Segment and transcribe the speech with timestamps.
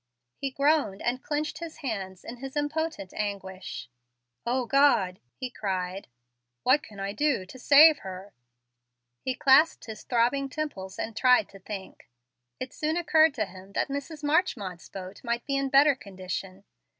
[0.35, 3.87] He groaned and clenched his hands in his impotent anguish.
[4.47, 6.07] "O God!" he cried,
[6.63, 8.33] "what can I do to save her."
[9.21, 12.09] He clasped his throbbing temples, and tried to think.
[12.59, 14.23] It soon occurred to him that Mrs.
[14.23, 16.63] Marchmont's boat might be in better condition.